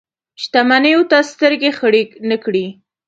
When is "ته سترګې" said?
1.11-1.71